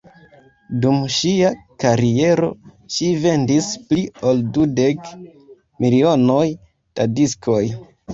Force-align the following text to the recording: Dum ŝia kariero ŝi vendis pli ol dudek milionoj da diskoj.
Dum 0.83 0.95
ŝia 1.15 1.49
kariero 1.83 2.47
ŝi 2.95 3.09
vendis 3.25 3.67
pli 3.91 4.05
ol 4.31 4.41
dudek 4.55 5.11
milionoj 5.85 6.47
da 6.63 7.07
diskoj. 7.21 7.61